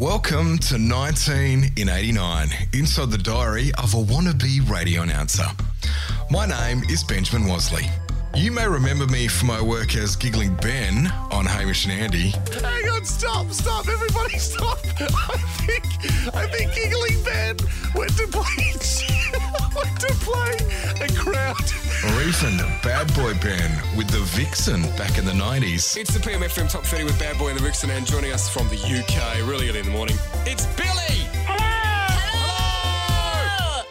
[0.00, 5.44] Welcome to 19 in 89, inside the diary of a wannabe radio announcer.
[6.30, 7.86] My name is Benjamin Wasley.
[8.34, 12.30] You may remember me from my work as Giggling Ben on Hamish and Andy.
[12.62, 14.78] Hang on, stop, stop, everybody stop.
[15.00, 15.36] I
[15.66, 15.84] think
[16.34, 17.56] I think Giggling Ben
[17.94, 18.70] went to play
[19.74, 20.56] went to play
[21.04, 21.56] a crowd.
[22.04, 25.96] Or even Bad Boy Ben with the Vixen back in the 90s.
[25.96, 28.68] It's the PMFM Top 30 with Bad Boy and the Vixen, and joining us from
[28.68, 31.49] the UK really early in the morning, it's Billy!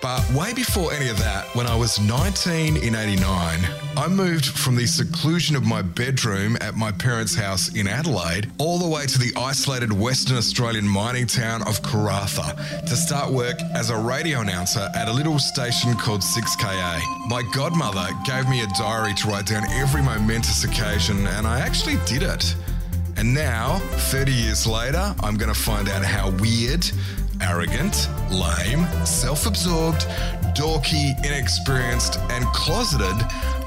[0.09, 3.59] But way before any of that, when I was 19 in 89,
[3.95, 8.80] I moved from the seclusion of my bedroom at my parents' house in Adelaide all
[8.80, 13.91] the way to the isolated Western Australian mining town of Karratha to start work as
[13.91, 17.28] a radio announcer at a little station called 6KA.
[17.28, 21.98] My godmother gave me a diary to write down every momentous occasion, and I actually
[22.08, 22.55] did it.
[23.16, 26.89] And now, 30 years later, I'm going to find out how weird,
[27.41, 30.02] arrogant, lame, self absorbed,
[30.55, 33.16] dorky, inexperienced, and closeted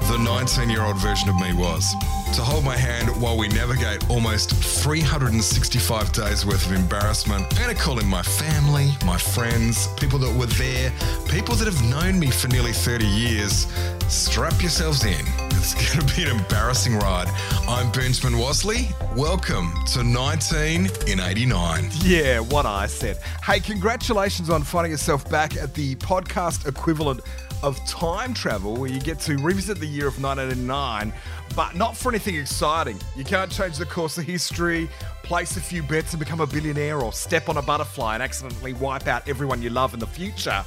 [0.07, 1.95] the 19 year old version of me was.
[2.35, 7.81] To hold my hand while we navigate almost 365 days worth of embarrassment, going to
[7.81, 10.91] call in my family, my friends, people that were there,
[11.29, 13.67] people that have known me for nearly 30 years.
[14.07, 15.25] Strap yourselves in.
[15.51, 17.27] It's going to be an embarrassing ride.
[17.67, 18.91] I'm Benjamin Wasley.
[19.15, 21.89] Welcome to 19 in 89.
[22.01, 23.17] Yeah, what I said.
[23.45, 27.21] Hey, congratulations on finding yourself back at the podcast equivalent
[27.63, 31.13] of time travel where you get to revisit the year of 1989,
[31.55, 32.99] but not for anything exciting.
[33.15, 34.89] You can't change the course of history,
[35.23, 38.73] place a few bets and become a billionaire, or step on a butterfly and accidentally
[38.73, 40.63] wipe out everyone you love in the future.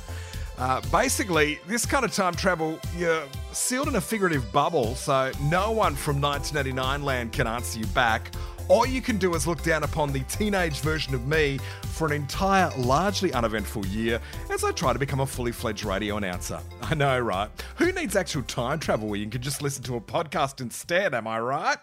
[0.59, 5.71] Uh, basically, this kind of time travel, you're sealed in a figurative bubble, so no
[5.71, 8.33] one from 1989 land can answer you back.
[8.69, 12.13] All you can do is look down upon the teenage version of me for an
[12.13, 16.59] entire, largely uneventful year as I try to become a fully fledged radio announcer.
[16.83, 17.49] I know, right?
[17.77, 21.29] Who needs actual time travel where you can just listen to a podcast instead, am
[21.29, 21.77] I right?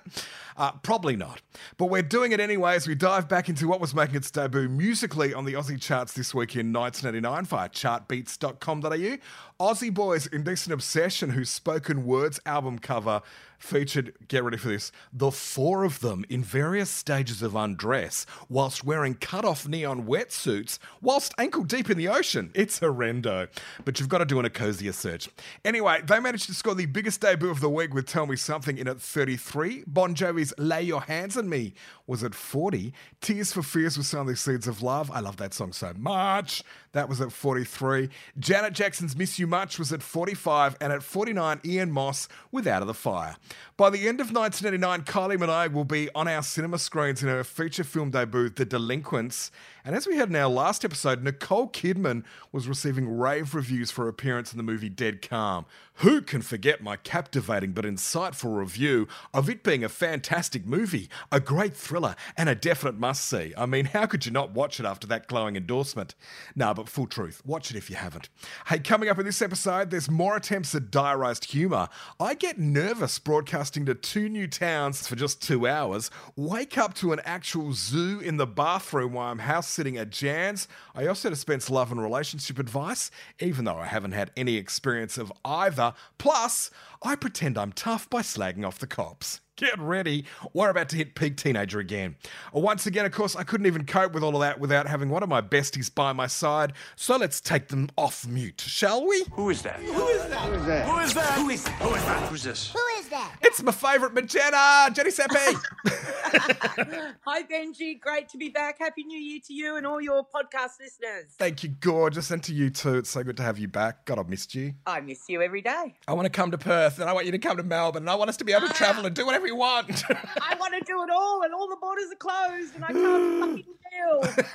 [0.57, 1.41] Uh, probably not.
[1.77, 4.67] But we're doing it anyway as we dive back into what was making its debut
[4.67, 9.17] musically on the Aussie charts this week in 1989 via chartbeats.com.au.
[9.65, 13.21] Aussie Boys Indecent Obsession, whose spoken words album cover
[13.63, 18.84] featured, get ready for this, the four of them in various stages of undress whilst
[18.84, 22.51] wearing cut off neon wetsuits whilst ankle deep in the ocean.
[22.53, 23.47] It's horrendo.
[23.85, 25.29] But you've got to do an cozier search.
[25.63, 28.78] Anyway, they managed to score the biggest debut of the week with Tell Me Something
[28.78, 29.85] in at 33.
[29.88, 31.74] Bon Jovi's Lay Your Hands on Me
[32.06, 32.94] was at 40.
[33.22, 35.09] Tears for Fears was Sowing the Seeds of Love.
[35.09, 36.63] I love that song so much.
[36.93, 38.09] That was at 43.
[38.39, 40.77] Janet Jackson's Miss You Much was at 45.
[40.79, 43.35] And at 49, Ian Moss with Out of the Fire.
[43.77, 47.43] By the end of 1989, Kylie Minogue will be on our cinema screens in her
[47.43, 49.51] feature film debut, The Delinquents.
[49.83, 54.03] And as we heard in our last episode, Nicole Kidman was receiving rave reviews for
[54.03, 55.65] her appearance in the movie Dead Calm.
[55.97, 61.39] Who can forget my captivating but insightful review of it being a fantastic movie, a
[61.39, 63.53] great thriller, and a definite must see?
[63.55, 66.15] I mean, how could you not watch it after that glowing endorsement?
[66.55, 68.29] Nah, but full truth, watch it if you haven't.
[68.67, 71.89] Hey, coming up in this episode, there's more attempts at diarised humour.
[72.19, 77.13] I get nervous broadcasting to two new towns for just two hours, wake up to
[77.13, 80.67] an actual zoo in the bathroom while I'm house sitting at Jan's.
[80.95, 85.31] I also dispense love and relationship advice, even though I haven't had any experience of
[85.45, 85.82] either.
[86.17, 86.71] Plus,
[87.01, 89.41] I pretend I'm tough by slagging off the cops.
[89.55, 92.16] Get ready, we're about to hit peak teenager again.
[92.53, 95.21] Once again, of course, I couldn't even cope with all of that without having one
[95.21, 99.23] of my besties by my side, so let's take them off mute, shall we?
[99.33, 99.79] Who is that?
[99.79, 100.41] Who is that?
[100.49, 100.85] Who is that?
[100.88, 101.33] Who is that?
[101.33, 101.81] Who is that?
[101.81, 102.29] Who is that?
[102.29, 102.71] Who's this?
[102.71, 102.92] Who is that?
[103.53, 105.35] It's my favourite Magenta, Jenny Seppi.
[105.85, 108.00] Hi, Benji.
[108.00, 108.79] Great to be back.
[108.79, 111.25] Happy New Year to you and all your podcast listeners.
[111.38, 112.95] Thank you, gorgeous, and to you too.
[112.95, 114.06] It's so good to have you back.
[114.06, 114.73] God, I've missed you.
[114.88, 115.94] I miss you every day.
[116.07, 118.09] I want to come to Perth, and I want you to come to Melbourne, and
[118.09, 118.78] I want us to be able to ah.
[118.78, 120.03] travel and do whatever you want.
[120.09, 123.39] I want to do it all, and all the borders are closed, and I can't
[124.33, 124.45] fucking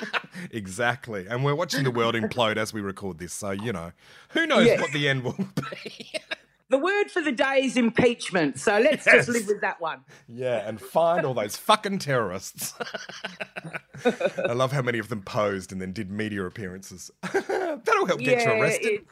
[0.00, 0.08] deal.
[0.52, 1.26] exactly.
[1.28, 3.92] And we're watching the world implode as we record this, so you know,
[4.30, 4.80] who knows Yeah.
[4.80, 6.12] what the end will be.
[6.68, 9.26] The word for the day is impeachment, so let's Yes.
[9.26, 10.00] just live with that one.
[10.28, 12.74] yeah, and find all those fucking terrorists.
[14.04, 17.10] I love how many of them posed and then did media appearances.
[17.22, 18.86] That'll help get you arrested.
[18.86, 19.06] it,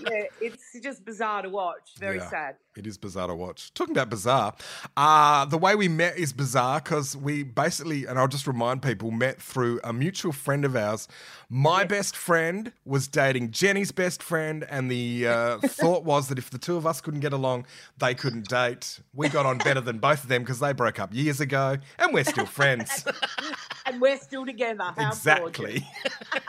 [0.00, 1.92] yeah, it's just bizarre to watch.
[1.98, 2.28] Very Yeah.
[2.30, 2.56] sad.
[2.76, 3.74] It is bizarre to watch.
[3.74, 4.54] Talking about bizarre,
[4.96, 9.10] uh, the way we met is bizarre because we basically, and I'll just remind people,
[9.10, 11.08] met through a mutual friend of ours.
[11.48, 16.50] My best friend was dating Jenny's best friend, and the uh, thought was that if
[16.50, 17.66] the two of us couldn't get along,
[17.98, 18.98] they couldn't date.
[19.14, 22.12] We got on better than both of them because they broke up years ago, and
[22.12, 23.04] we're still friends.
[23.86, 24.92] and we're still together.
[24.96, 25.86] How exactly.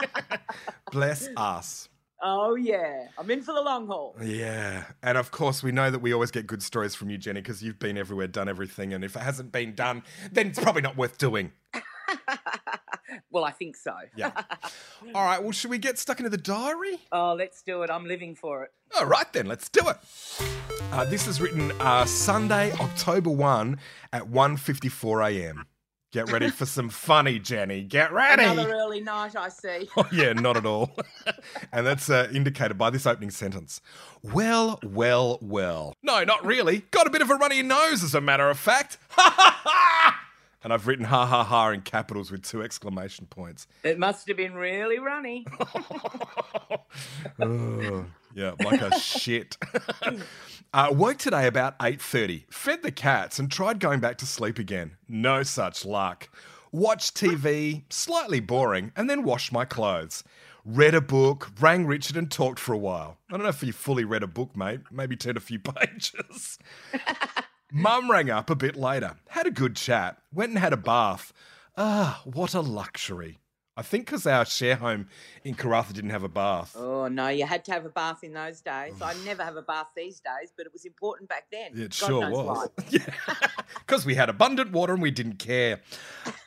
[0.92, 1.90] Bless us.
[2.24, 4.16] Oh yeah, I'm in for the long haul.
[4.22, 4.86] Yeah.
[5.02, 7.64] And of course, we know that we always get good stories from you, Jenny, because
[7.64, 8.94] you've been everywhere, done everything.
[8.94, 11.52] And if it hasn't been done, then it's probably not worth doing.
[13.30, 13.94] Well, I think so.
[14.16, 14.32] Yeah.
[15.16, 15.42] All right.
[15.42, 17.00] Well, should we get stuck into the diary?
[17.12, 17.90] Oh, let's do it.
[17.90, 18.72] I'm living for it.
[18.98, 19.46] All right, then.
[19.48, 19.98] Let's do it.
[20.92, 23.78] Uh, this is written uh, Sunday, October 1
[24.14, 25.66] at 1.54 a.m.
[26.12, 27.84] Get ready for some funny, Jenny.
[27.84, 28.44] Get ready.
[28.44, 29.88] Another early night, I see.
[29.98, 30.92] Oh, yeah, not at all.
[31.72, 33.80] and that's uh, indicated by this opening sentence.
[34.22, 35.94] Well, well, well.
[36.04, 36.80] No, not really.
[36.92, 38.98] Got a bit of a runny nose, as a matter of fact.
[39.12, 40.20] Ha ha ha!
[40.64, 43.68] And I've written ha ha ha in capitals with two exclamation points.
[43.84, 45.46] It must have been really runny.
[47.40, 49.58] Oh, yeah, like a shit.
[50.74, 54.98] uh, woke today about 8.30, fed the cats and tried going back to sleep again.
[55.08, 56.30] No such luck.
[56.72, 60.24] Watched TV, slightly boring, and then washed my clothes.
[60.64, 63.18] Read a book, rang Richard and talked for a while.
[63.30, 64.82] I don't know if you fully read a book, mate.
[64.92, 66.60] Maybe turned a few pages.
[67.74, 71.32] Mum rang up a bit later, had a good chat, went and had a bath.
[71.78, 73.40] Ah, what a luxury.
[73.82, 75.08] I think because our share home
[75.44, 76.76] in Karratha didn't have a bath.
[76.78, 78.94] Oh no, you had to have a bath in those days.
[79.02, 81.72] I never have a bath these days, but it was important back then.
[81.74, 82.70] It God sure was.
[82.78, 82.84] why.
[82.92, 83.08] Yeah,
[83.80, 85.82] because we had abundant water and we didn't care.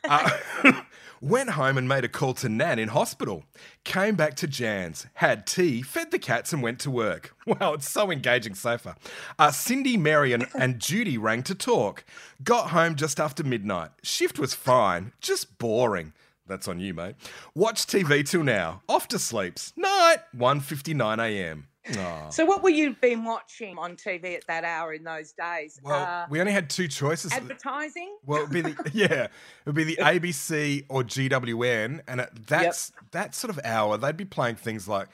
[0.05, 0.31] Uh,
[1.21, 3.43] went home and made a call to Nan in hospital.
[3.83, 7.35] Came back to Jan's, had tea, fed the cats, and went to work.
[7.47, 8.95] Wow, it's so engaging so far.
[9.41, 12.05] Uh, Cindy, Mary, and, and Judy rang to talk.
[12.45, 13.91] Got home just after midnight.
[14.05, 16.13] Shift was fine, just boring.
[16.47, 17.15] That's on you, mate.
[17.55, 18.83] Watch TV till now.
[18.89, 19.73] Off to sleeps.
[19.77, 20.19] Night.
[20.37, 21.69] 1.59 a.m.
[21.97, 22.31] Aw.
[22.31, 25.79] So, what were you been watching on TV at that hour in those days?
[25.83, 27.31] Well, uh, we only had two choices.
[27.33, 28.17] advertising.
[28.25, 29.31] Well, it'd be the yeah, it
[29.67, 34.25] would be the ABC or GWN, and at that's that sort of hour they'd be
[34.25, 35.09] playing things like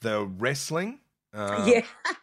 [0.00, 1.00] the wrestling.
[1.34, 1.82] Uh, yeah.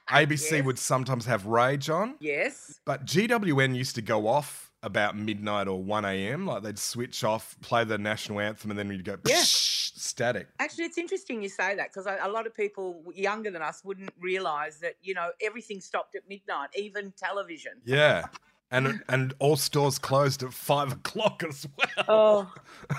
[0.10, 0.64] ABC Yes.
[0.66, 2.80] would sometimes have Rage on, yes.
[2.86, 6.46] but GWN used to go off about midnight or one a.m.
[6.46, 9.42] Like they'd switch off, play the national anthem, and then we'd go Yeah.
[9.44, 10.48] static.
[10.60, 13.84] Actually, it's interesting you say that because a a lot of people younger than us
[13.84, 17.74] wouldn't realise that you know everything stopped at midnight, even television.
[17.86, 18.28] Yeah,
[18.72, 22.52] and and all stores closed at five o'clock as well.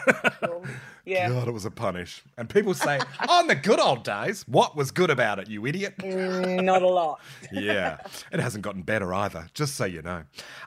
[0.06, 0.64] Oh,
[1.04, 1.28] yeah.
[1.28, 2.22] God, it was a punish.
[2.36, 5.94] And people say, "On the good old days, what was good about it, you idiot?"
[5.98, 7.20] Mm, not a lot.
[7.52, 7.98] yeah,
[8.32, 9.48] it hasn't gotten better either.
[9.54, 10.24] Just so you know.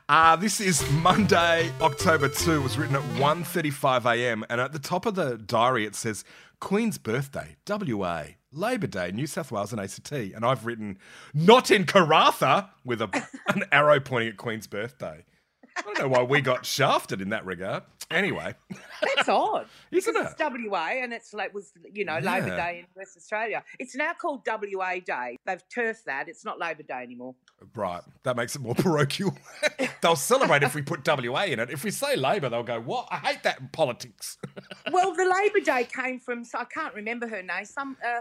[0.08, 2.52] Uh, this is Monday, October two.
[2.52, 4.44] It was written at 1.35 a.m.
[4.48, 6.24] and at the top of the diary it says
[6.60, 8.24] Queen's birthday, WA,
[8.54, 10.12] Labor Day, New South Wales, and ACT.
[10.12, 10.98] And I've written
[11.32, 13.08] not in Karratha with a,
[13.48, 15.24] an arrow pointing at Queen's birthday.
[15.76, 17.82] I don't know why we got shafted in that regard.
[18.10, 18.54] Anyway,
[19.16, 20.28] That's odd, Isn't it?
[20.38, 23.64] It's WA, and it's like was you know Labor Day in West Australia.
[23.78, 25.36] It's now called WA Day.
[25.46, 26.28] They've turfed that.
[26.28, 27.34] It's not Labor Day anymore.
[27.74, 29.34] right, that makes it more parochial.
[30.02, 31.70] they'll celebrate if we put WA in it.
[31.70, 33.08] If we say Labor, they'll go, "What?
[33.10, 34.38] I hate that in politics."
[34.92, 37.64] well, the Labor Day came from so I can't remember her name.
[37.64, 38.20] Some uh,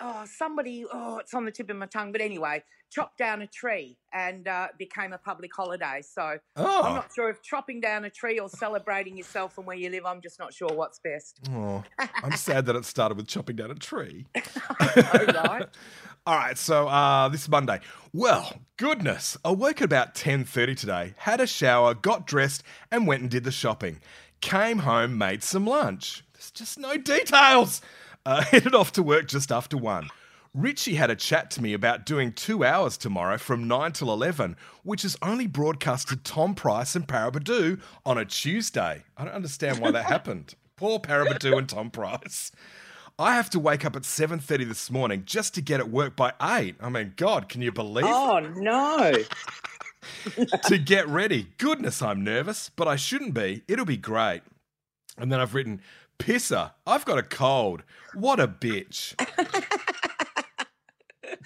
[0.00, 2.12] oh somebody oh it's on the tip of my tongue.
[2.12, 6.00] But anyway, chopped down a tree and uh, became a public holiday.
[6.02, 6.82] So Oh.
[6.82, 10.06] I'm not sure if chopping down a tree or celebrating yourself and where you live.
[10.06, 11.38] I'm just not sure what's best.
[11.50, 11.84] Oh,
[12.22, 14.26] I'm sad that it started with chopping down a tree.
[14.80, 15.66] Oh, right.
[16.26, 17.80] All right, so uh, this Monday.
[18.12, 23.22] Well, goodness, I woke at about 10:30 today, had a shower, got dressed, and went
[23.22, 24.00] and did the shopping.
[24.40, 26.22] Came home, made some lunch.
[26.34, 27.80] There's just no details.
[28.26, 30.08] Uh, headed off to work just after one.
[30.54, 34.56] Richie had a chat to me about doing two hours tomorrow from 9 till 11,
[34.82, 39.04] which is only broadcast to Tom Price and Paraburdoo on a Tuesday.
[39.16, 40.54] I don't understand why that happened.
[40.76, 42.50] Poor Paraburdoo and Tom Price.
[43.18, 46.32] I have to wake up at 7:30 this morning just to get at work by
[46.40, 46.76] 8.
[46.80, 48.06] I mean, god, can you believe?
[48.06, 49.12] Oh no.
[50.66, 51.48] to get ready.
[51.58, 53.62] Goodness, I'm nervous, but I shouldn't be.
[53.66, 54.42] It'll be great.
[55.16, 55.80] And then I've written
[56.18, 56.72] pisser.
[56.86, 57.82] I've got a cold.
[58.14, 59.14] What a bitch.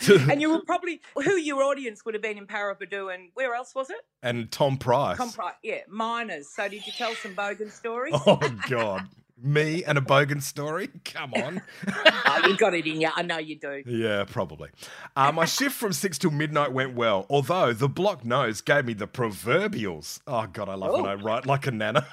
[0.31, 3.75] and you were probably who your audience would have been in Paraburdoo and where else
[3.75, 3.97] was it?
[4.23, 5.19] and Tom Price.
[5.19, 6.49] Tom Price, yeah, miners.
[6.49, 8.15] So did you tell some bogan stories?
[8.27, 8.39] Oh
[8.69, 9.09] god.
[9.45, 10.89] Me and a bogan story?
[11.05, 11.61] Come on.
[11.97, 13.09] oh, you got it in you.
[13.13, 13.83] I know you do.
[13.87, 14.69] Yeah, probably.
[15.17, 18.93] Uh, my shift from six till midnight went well, although the block nose gave me
[18.95, 20.21] the proverbials.
[20.29, 21.09] Oh, God, I love when Oh.
[21.09, 22.07] I write like a nana.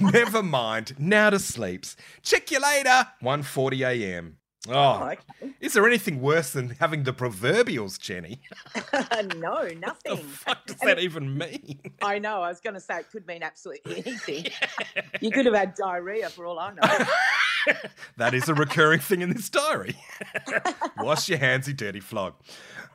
[0.12, 0.94] Never mind.
[0.98, 1.96] Now to sleeps.
[2.22, 3.08] Check you later.
[3.22, 4.36] 1.40 a.m.
[4.70, 5.52] Oh, okay.
[5.60, 8.40] is there anything worse than having the proverbials, Jenny?
[9.36, 10.18] no, the nothing.
[10.18, 11.80] fuck does And that it- even mean?
[12.02, 12.42] I know.
[12.42, 14.46] I was going to say it could mean absolutely anything.
[15.20, 17.04] You could have had diarrhea for all I know.
[18.16, 19.96] That is a recurring thing in this diary.
[20.98, 22.34] Wash your hands, you dirty flog.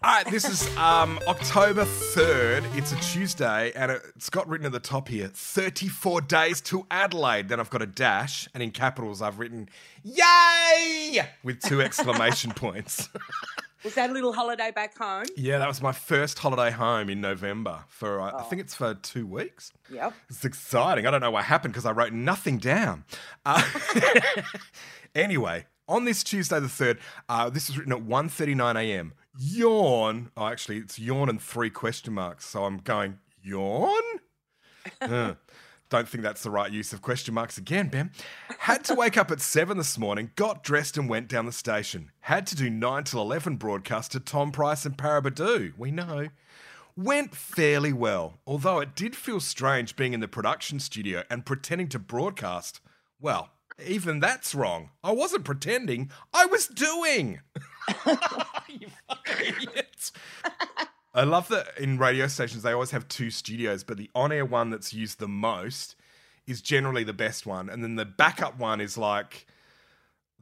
[0.04, 2.76] All right, this is um, October 3rd.
[2.76, 7.48] It's a Tuesday, and it's got written at the top here 34 days to Adelaide.
[7.48, 9.70] Then I've got a dash, and in capitals, I've written
[10.04, 11.26] Yay!
[11.42, 13.08] with two exclamation points.
[13.84, 15.26] Was that a little holiday back home?
[15.36, 18.94] yeah, that was my first holiday home in November for, uh, I think it's for
[18.94, 19.72] two weeks.
[19.92, 20.14] Yep.
[20.30, 21.06] It's exciting.
[21.06, 23.04] I don't know what happened because I wrote nothing down.
[23.46, 23.62] Uh,
[25.16, 26.98] anyway, on this Tuesday the 3rd,
[27.28, 29.14] uh, this was written at 1.39 a.m.
[29.38, 30.32] Yawn.
[30.38, 32.46] Oh, actually, it's yawn and three question marks.
[32.48, 34.02] So I'm going, yawn?
[35.94, 38.10] Don't think that's the right use of question marks again, Ben.
[38.58, 42.10] Had to wake up at 7 this morning, got dressed and went down the station.
[42.22, 45.74] Had to do 9 till 11 broadcast to Tom Price and Paraburdoo.
[45.78, 46.30] We know
[46.98, 51.90] went fairly well, although it did feel strange being in the production studio and pretending
[51.90, 52.82] to broadcast.
[53.22, 53.52] Well,
[53.86, 54.90] even that's wrong.
[55.04, 57.40] I wasn't pretending, I was doing.
[58.68, 60.12] you fucking idiots.
[61.14, 64.46] I love that in radio stations they always have two studios, but the on air
[64.46, 65.96] one that's used the most
[66.48, 67.70] is generally the best one.
[67.70, 69.46] And then the backup one is like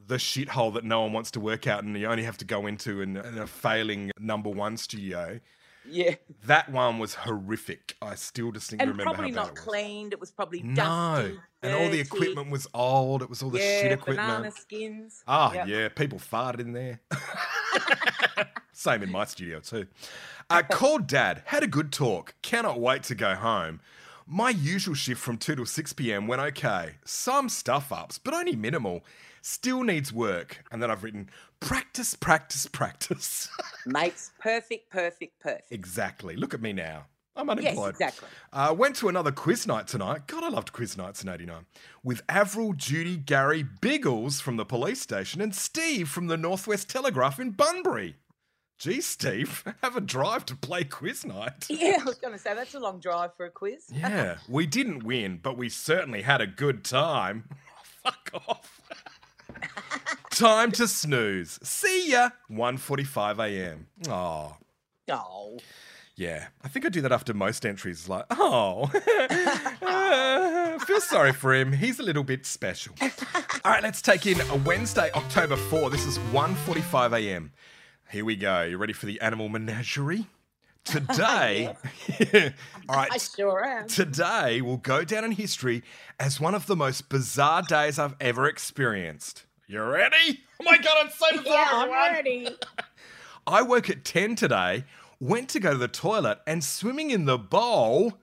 [0.08, 2.66] the shithole that no one wants to work out and you only have to go
[2.68, 5.40] into in, in a failing number one studio.
[5.88, 6.16] Yeah.
[6.46, 7.96] That one was horrific.
[8.02, 9.60] I still distinctly And remember probably how bad not it was.
[9.62, 10.14] cleaned.
[10.14, 10.76] It was probably No,
[11.24, 11.40] dusty.
[11.64, 13.22] and all the equipment was old.
[13.24, 14.28] It was all the yeah, shit equipment.
[14.28, 15.24] banana skins.
[15.28, 15.68] Ah, Yep.
[15.68, 17.02] yeah, people farted in there.
[18.82, 19.86] Same in my studio too.
[20.50, 22.34] Uh, called dad, had a good talk.
[22.42, 23.80] Cannot wait to go home.
[24.26, 26.26] My usual shift from 2 to 6 p.m.
[26.26, 26.96] went okay.
[27.06, 29.06] Some stuff ups, but only minimal.
[29.44, 30.64] Still needs work.
[30.72, 33.50] And then I've written practice, practice, practice.
[33.86, 35.72] Makes perfect, perfect, perfect.
[35.72, 36.36] exactly.
[36.36, 37.06] Look at me now.
[37.36, 37.98] I'm unemployed.
[38.00, 38.30] Yes, exactly.
[38.52, 40.26] Uh, went to another quiz night tonight.
[40.26, 41.68] God, I loved quiz nights in 89.
[42.04, 47.40] With Avril, Judy, Gary, Biggles from the police station, and Steve from the Northwest Telegraph
[47.40, 48.16] in Bunbury.
[48.82, 51.68] Gee, Steve, have a drive to play quiz night.
[51.70, 53.86] Yeah, I was going to say that's a long drive for a quiz.
[53.94, 57.44] Yeah, we didn't win, but we certainly had a good time.
[58.04, 58.82] Fuck off.
[60.32, 61.60] time to snooze.
[61.62, 62.30] See ya.
[62.50, 63.88] 1.45 a.m.
[64.10, 64.58] Oh,
[65.12, 65.60] Oh,
[66.16, 68.10] Yeah, I think I do that after most entries.
[68.10, 68.90] Like, oh,
[69.84, 71.74] uh, feel sorry for him.
[71.74, 72.96] He's a little bit special.
[73.00, 75.92] All right, let's take in a Wednesday, October 4.
[75.92, 77.52] This is 1.45 a.m.
[78.12, 78.64] Here we go.
[78.64, 80.26] You ready for the animal menagerie?
[80.84, 81.68] Today,
[82.90, 83.10] all right.
[83.14, 83.88] I sure am.
[83.88, 85.84] today will go down in history
[86.20, 89.46] as one of the most bizarre days I've ever experienced.
[89.68, 90.40] You ready?
[90.60, 91.44] Oh my god, I'm so bizarre.
[91.46, 92.12] Yeah, I'm everyone.
[92.14, 92.48] ready.
[93.46, 94.86] I woke at 10 today,
[95.20, 98.14] went to go to the toilet, and swimming in the bowl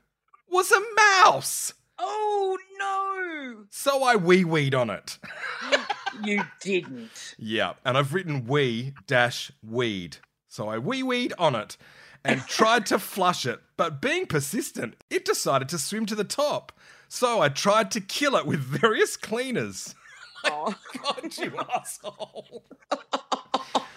[0.51, 1.73] was a mouse.
[1.97, 5.19] Oh no, So I wee weed on it.
[6.25, 7.11] you didn't.
[7.39, 10.19] yeah, and I've written we dash weed.
[10.49, 11.77] So I wee weed on it
[12.25, 16.73] and tried to flush it, but being persistent, it decided to swim to the top.
[17.09, 19.95] So I tried to kill it with various cleaners.
[20.45, 20.73] Oh,
[21.03, 22.63] God, you asshole.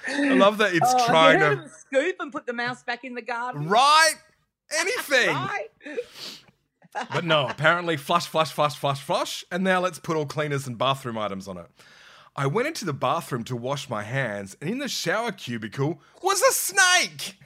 [0.08, 1.70] I love that it's oh trying to.
[1.70, 3.70] scoop and put the mouse back in the garden.
[3.70, 4.16] Right?
[4.76, 5.36] Anything.
[5.36, 5.68] Right.
[7.14, 9.46] But no, apparently flush, flush, flush, flush, flush.
[9.52, 11.68] And now let's put all cleaners and bathroom items on it.
[12.36, 16.42] I went into the bathroom to wash my hands, and in the shower cubicle was
[16.42, 17.38] a snake.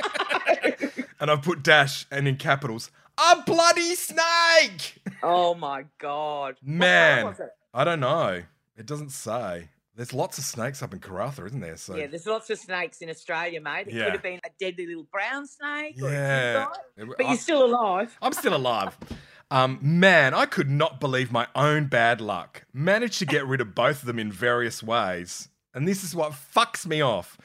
[1.20, 5.02] and I've put dash and in capitals, a bloody snake.
[5.22, 6.56] Oh my god.
[6.62, 7.34] Man.
[7.74, 8.42] I don't know.
[8.76, 9.68] It doesn't say.
[9.96, 11.76] There's lots of snakes up in Karratha, isn't there?
[11.76, 13.88] So Yeah, there's lots of snakes in Australia, mate.
[13.88, 14.04] It Yeah.
[14.04, 16.66] could have been a deadly little brown snake or Yeah.
[16.96, 18.16] but I- you're still alive.
[18.22, 18.96] I'm still alive.
[19.50, 22.64] Um, man, I could not believe my own bad luck.
[22.72, 25.48] Managed to get rid of both of them in various ways.
[25.74, 27.36] And this is what fucks me off.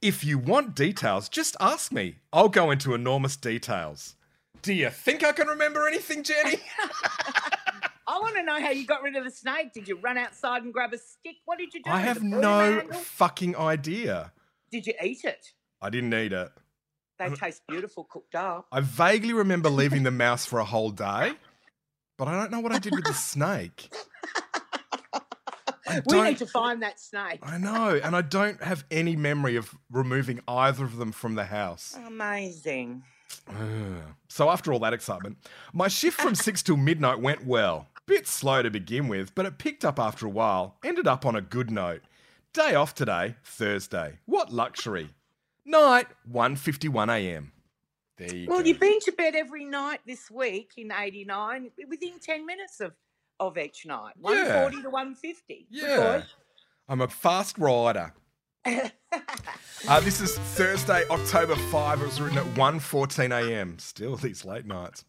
[0.00, 2.16] If you want details, just ask me.
[2.32, 4.14] I'll go into enormous details.
[4.62, 6.60] Do you think I can remember anything, Jenny?
[8.06, 9.72] I want to know how you got rid of the snake.
[9.72, 11.36] Did you run outside and grab a stick?
[11.44, 11.90] What did you do?
[11.90, 14.32] I have no fucking idea.
[14.70, 15.52] Did you eat it?
[15.82, 16.50] I didn't eat it.
[17.18, 18.66] They taste beautiful cooked up.
[18.70, 21.32] I vaguely remember leaving the mouse for a whole day,
[22.18, 23.90] but I don't know what I did with the snake.
[25.86, 27.38] I We need to find that snake.
[27.42, 31.46] I know, and I don't have any memory of removing either of them from the
[31.46, 31.96] house.
[32.06, 33.04] Amazing.
[34.28, 35.38] So after all that excitement,
[35.72, 37.86] my shift from 6 till midnight went well.
[38.06, 40.76] Bit slow to begin with, but it picked up after a while.
[40.84, 42.02] Ended up on a good note.
[42.52, 44.18] Day off today, Thursday.
[44.26, 45.10] What luxury.
[45.64, 47.52] Night, 1.51 a.m.
[48.18, 48.64] There you Well, go.
[48.66, 52.92] you've been to bed every night this week in '89 within ten minutes of
[53.40, 54.62] of each night, one Yeah.
[54.62, 55.66] forty to one fifty.
[55.70, 56.22] Yeah.
[56.88, 58.12] I'm a fast rider.
[59.86, 62.02] Uh, this is Thursday, October 5.
[62.02, 63.78] It was written at 1.14 a.m.
[63.78, 65.04] Still these late nights.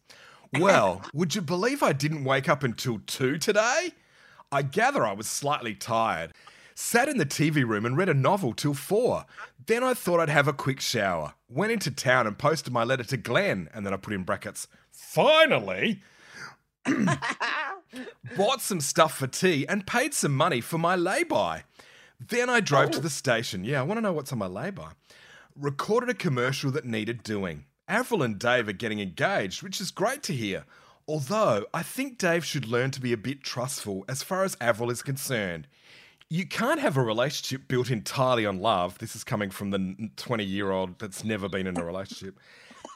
[0.58, 3.90] Well, would you believe I didn't wake up until 2 today?
[4.52, 6.32] I gather I was slightly tired.
[6.82, 9.26] Sat in the TV room and read a novel till 4.
[9.66, 11.34] Then I thought I'd have a quick shower.
[11.46, 13.68] Went into town and posted my letter to Glenn.
[13.74, 16.00] And then I put in brackets, finally.
[18.34, 21.64] bought some stuff for tea and paid some money for my lay-by.
[22.18, 23.10] Then I drove to the oh.
[23.10, 23.62] station.
[23.62, 24.92] Yeah, I want to know what's on my lay-by.
[25.54, 27.66] Recorded a commercial that needed doing.
[27.88, 30.64] Avril and Dave are getting engaged, which is great to hear.
[31.06, 34.90] Although I think Dave should learn to be a bit trustful as far as Avril
[34.90, 35.68] is concerned.
[36.32, 38.98] You can't have a relationship built entirely on love.
[38.98, 42.38] This is coming from the 20 year old that's never been in a relationship.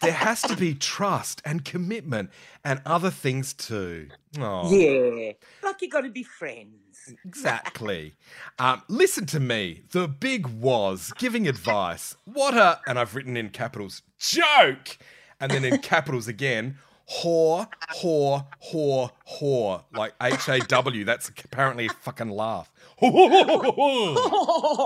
[0.01, 2.31] There has to be trust and commitment
[2.65, 4.09] and other things too.
[4.39, 5.33] Oh, Yeah,
[5.65, 7.13] like you got to be friends.
[7.25, 8.15] Exactly.
[8.61, 9.83] Um, listen to me.
[9.91, 12.17] The big was giving advice.
[12.25, 14.97] What a, and I've written in capitals, joke.
[15.41, 16.79] And then in capitals again,
[17.11, 17.69] whore,
[18.01, 19.83] whore, whore, whore.
[19.93, 21.05] Like H A W.
[21.05, 22.71] That's apparently a fucking laugh.
[23.01, 23.13] well,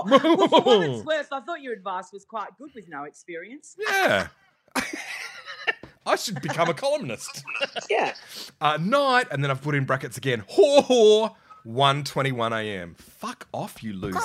[0.07, 3.75] for what it's worth, I thought your advice was quite good with no experience.
[3.79, 4.27] yeah.
[6.05, 7.43] I should become a columnist.
[7.89, 8.13] Yeah.
[8.61, 11.35] Uh, night, and then I've put in brackets again, whore, whore,
[11.67, 12.95] 1.21 a.m.
[12.97, 14.19] Fuck off, you loser.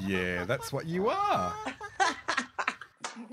[0.00, 1.54] Yeah, that's what you are.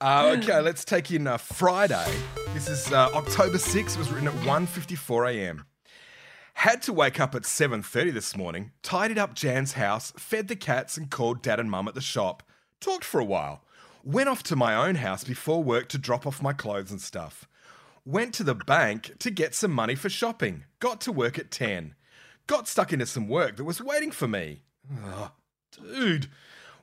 [0.00, 2.12] Uh, okay, let's take in uh, Friday.
[2.54, 3.94] This is uh, October 6th.
[3.94, 5.64] It was written at 1.54 a.m.
[6.54, 10.96] Had to wake up at 7.30 this morning, tidied up Jan's house, fed the cats
[10.96, 12.42] and called dad and mum at the shop.
[12.80, 13.62] Talked for a while.
[14.02, 17.48] Went off to my own house before work to drop off my clothes and stuff.
[18.04, 20.64] Went to the bank to get some money for shopping.
[20.80, 21.94] Got to work at 10.
[22.48, 24.62] Got stuck into some work that was waiting for me.
[25.06, 25.30] Ugh,
[25.80, 26.28] dude.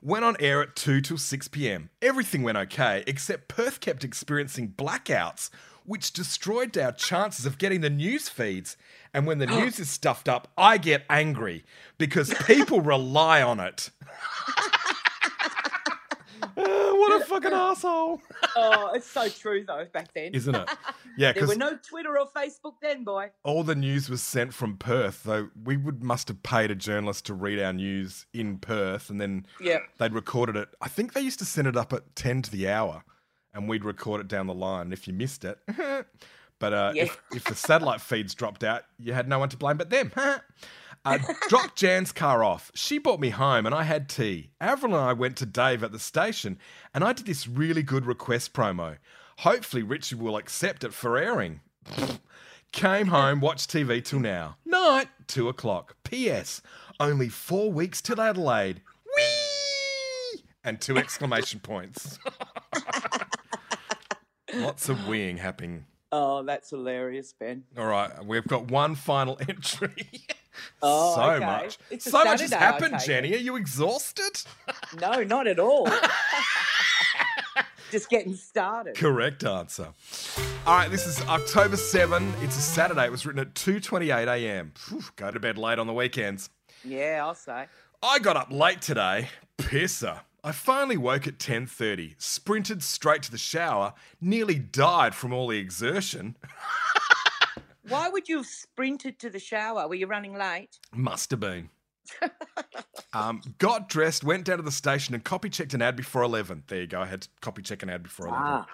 [0.02, 1.90] Went on air at 2 till 6 pm.
[2.00, 5.50] Everything went okay, except Perth kept experiencing blackouts,
[5.84, 8.78] which destroyed our chances of getting the news feeds.
[9.12, 11.64] And when the news is stuffed up, I get angry
[11.98, 13.90] because people rely on it.
[14.00, 14.62] Uh,
[16.54, 18.22] what a fucking asshole.
[18.56, 19.86] Oh, it's so true though.
[19.92, 20.68] Back then, Isn't it?
[21.16, 23.30] Yeah, there were no Twitter or Facebook then, boy.
[23.42, 27.26] all the news was sent from Perth, though we would must have paid a journalist
[27.26, 29.78] to read our news in Perth, and then Yeah.
[29.98, 30.68] they'd recorded it.
[30.80, 33.04] I think they used to send it up at ten to the hour,
[33.52, 34.92] and we'd record it down the line.
[34.92, 35.58] If you missed it,
[36.58, 37.02] but uh, Yeah.
[37.04, 40.12] if, if the satellite feeds dropped out, you had no one to blame but them.
[41.04, 42.70] uh, dropped Jan's car off.
[42.74, 44.50] She brought me home, and I had tea.
[44.60, 46.58] Avril and I went to Dave at the station,
[46.94, 48.98] and I did this really good request promo.
[49.38, 51.60] Hopefully, Richie will accept it for airing.
[52.72, 54.56] Came home, watched TV till now.
[54.64, 55.96] Night, two o'clock.
[56.04, 56.60] P.S.
[57.00, 58.82] Only four weeks till Adelaide.
[59.16, 60.42] Whee!
[60.62, 62.18] And two exclamation points.
[64.54, 65.86] Lots of weeing happening.
[66.12, 67.64] Oh, that's hilarious, Ben.
[67.78, 70.10] All right, we've got one final entry.
[70.82, 71.44] Oh, so okay.
[71.44, 71.78] much.
[71.90, 73.34] It's so much has happened, Jenny.
[73.34, 74.42] Are you exhausted?
[75.00, 75.88] No, not at all.
[77.90, 78.96] Just getting started.
[78.96, 79.88] Correct answer.
[80.66, 82.32] All right, this is October 7.
[82.40, 83.04] It's a Saturday.
[83.04, 84.72] It was written at 2:28 a.m.
[85.16, 86.50] Go to bed late on the weekends.
[86.84, 87.66] Yeah, I'll say.
[88.02, 89.28] I got up late today.
[89.58, 90.20] Pisser.
[90.42, 95.58] I finally woke at 10:30, sprinted straight to the shower, nearly died from all the
[95.58, 96.36] exertion.
[97.90, 99.88] Why would you have sprinted to the shower?
[99.88, 100.78] Were you running late?
[100.94, 101.70] Must have been.
[103.12, 106.64] um, got dressed, went down to the station, and copy checked an ad before 11.
[106.68, 107.00] There you go.
[107.00, 108.44] I had to copy check an ad before 11.
[108.46, 108.66] Ah,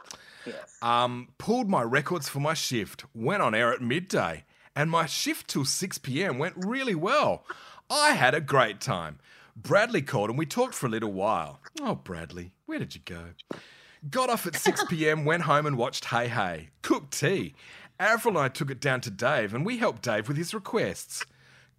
[0.44, 0.76] yes.
[0.82, 5.48] Um, pulled my records for my shift, went on air at midday, and my shift
[5.48, 6.38] till 6 p.m.
[6.38, 7.44] went really well.
[7.88, 9.18] I had a great time.
[9.56, 11.60] Bradley called and we talked for a little while.
[11.80, 13.28] Oh, Bradley, where did you go?
[14.10, 17.54] Got off at 6 p.m., went home and watched Hey Hey, cooked tea.
[17.98, 21.24] Avril and I took it down to Dave and we helped Dave with his requests.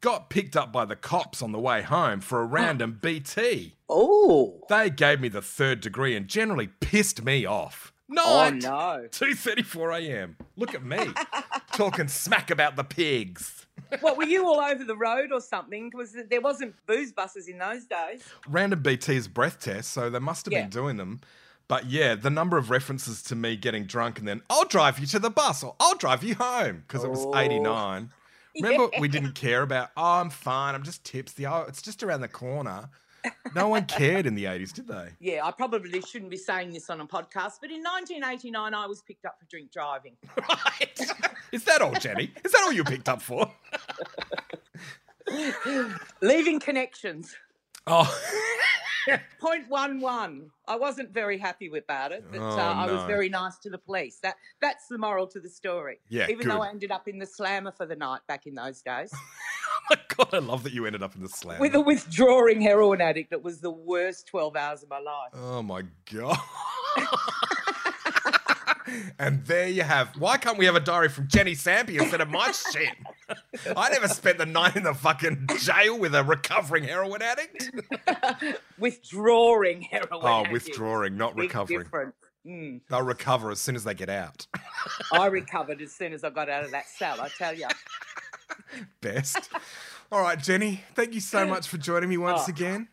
[0.01, 3.73] Got picked up by the cops on the way home for a random BT.
[3.89, 4.61] Oh.
[4.69, 7.91] They gave me the third degree and generally pissed me off.
[8.15, 9.07] Oh, no.
[9.11, 10.37] 2:34 a.m.
[10.55, 10.99] Look at me
[11.73, 13.65] talking smack about the pigs.
[14.01, 15.89] What, were you all over the road or something?
[15.89, 18.23] Because there wasn't booze buses in those days.
[18.47, 20.61] Random BT's breath test, so they must have Yeah.
[20.61, 21.19] been doing them.
[21.67, 25.05] But yeah, the number of references to me getting drunk and then I'll drive you
[25.07, 27.37] to the bus or I'll drive you home because it was Oh.
[27.37, 28.11] 89.
[28.61, 31.45] Remember, we didn't care about, oh, I'm fine, I'm just tipsy.
[31.45, 32.89] Oh, it's just around the corner.
[33.53, 35.09] No one cared in the 80s, did they?
[35.19, 39.01] Yeah, I probably shouldn't be saying this on a podcast, but in 1989, I was
[39.01, 40.15] picked up for drink driving.
[40.37, 40.99] Right.
[41.51, 42.31] Is that all, Jenny?
[42.43, 43.51] Is that all you picked up for?
[46.21, 47.35] Leaving connections.
[47.85, 48.03] Oh,
[49.39, 50.49] Point one one.
[50.67, 53.77] I wasn't very happy about it, but Oh, uh, I was very nice to the
[53.77, 54.19] police.
[54.21, 55.99] That that's the moral to the story.
[56.09, 56.61] Yeah, Even though.
[56.61, 59.11] I ended up in the slammer for the night back in those days
[59.89, 63.01] my God, I love that you ended up in the slammer with a withdrawing heroin
[63.01, 63.31] addict.
[63.31, 65.31] It was the worst twelve hours of my life.
[65.33, 66.37] Oh my god.
[69.19, 70.09] and there you have.
[70.17, 72.89] Why can't we have a diary from Jenny Sampi instead of my shit?
[73.75, 77.71] I never spent the night in the fucking jail with a recovering heroin addict.
[78.79, 80.07] Withdrawing heroin.
[80.11, 80.51] Oh, addict.
[80.53, 81.79] withdrawing, not Big recovering.
[81.83, 82.15] difference.
[82.45, 82.81] Mm.
[82.89, 84.47] They'll recover as soon as they get out.
[85.11, 87.19] I recovered as soon as I got out of that cell.
[87.19, 87.67] I tell you.
[89.01, 89.49] Best.
[90.11, 92.49] All right, Jenny, thank you so much for joining me once Oh.
[92.49, 92.87] again.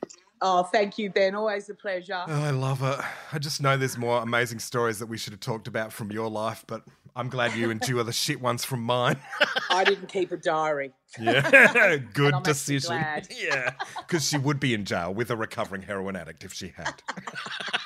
[0.46, 1.34] Oh, thank you, Ben.
[1.34, 2.22] Always a pleasure.
[2.28, 3.00] Oh, I love it.
[3.32, 6.28] I just know there's more amazing stories that we should have talked about from your
[6.28, 6.82] life, but
[7.16, 9.18] I'm glad you endure the shit ones from mine.
[9.70, 10.92] I didn't keep a diary.
[11.18, 13.02] Yeah, good decision.
[13.30, 16.92] Yeah, because she would be in jail with a recovering heroin addict if she had.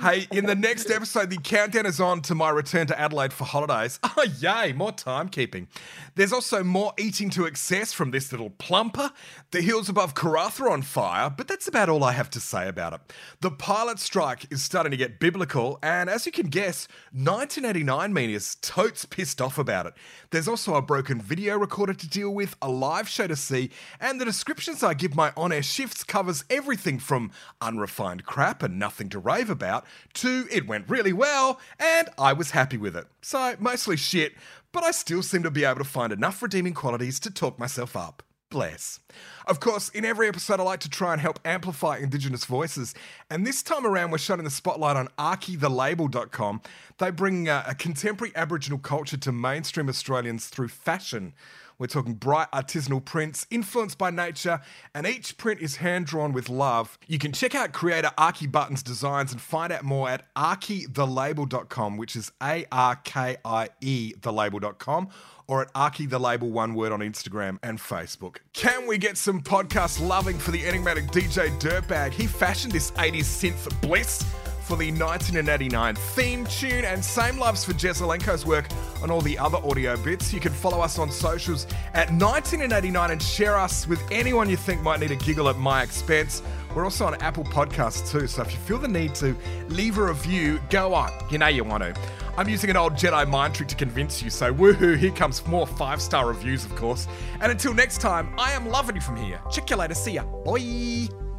[0.00, 3.44] hey, in the next episode, the countdown is on to my return to Adelaide for
[3.44, 3.98] holidays.
[4.16, 5.66] Oh, yay, more timekeeping.
[6.14, 9.12] There's also more eating to excess from this little plumper.
[9.52, 12.68] The hills above Karratha are on fire, but that's about all I have to say
[12.68, 13.00] about it.
[13.40, 18.36] The pilot strike is starting to get biblical, and as you can guess, 1989 media
[18.36, 19.94] is totes pissed off about it.
[20.30, 23.70] There's also a broken video recorder to deal with, a live show to see,
[24.00, 28.78] and the descriptions I give my on air shifts covers everything from unrefined crap and
[28.78, 29.18] nothing to
[29.50, 29.84] rave about
[30.14, 33.06] to it went really well and I was happy with it.
[33.22, 34.34] So, mostly shit,
[34.72, 37.96] but I still seem to be able to find enough redeeming qualities to talk myself
[37.96, 38.22] up.
[38.50, 38.98] Bless.
[39.46, 42.94] Of course, in every episode, I like to try and help amplify Indigenous voices.
[43.30, 46.60] And this time around, we're shining the spotlight on arkiethelabel.com.
[46.98, 51.32] They bring uh, a contemporary Aboriginal culture to mainstream Australians through fashion.
[51.80, 54.60] We're talking bright artisanal prints influenced by nature,
[54.94, 56.98] and each print is hand drawn with love.
[57.06, 62.16] You can check out creator Arkie Barton's designs and find out more at arkiethelabel.com, which
[62.16, 65.08] is A R K I E thelabel.com,
[65.46, 68.36] or at Arkie the Label, one word on Instagram and Facebook.
[68.52, 72.12] Can we get some podcast loving for the enigmatic DJ Dirtbag?
[72.12, 74.22] He fashioned this 80s synth for bliss
[74.70, 78.68] for the 1989 theme tune, and same loves for Jezelenko's work
[79.02, 80.32] on all the other audio bits.
[80.32, 84.80] You can follow us on socials at 1989 and share us with anyone you think
[84.82, 86.44] might need a giggle at my expense.
[86.72, 89.36] We're also on Apple Podcasts too, so if you feel the need to
[89.70, 91.10] leave a review, go on.
[91.30, 92.00] You know you want to.
[92.36, 95.66] I'm using an old Jedi mind trick to convince you, so woohoo, here comes more
[95.66, 97.08] five star reviews, of course.
[97.40, 99.40] And until next time, I am loving you from here.
[99.50, 99.94] Check you later.
[99.94, 100.22] See ya.
[100.22, 101.29] Bye.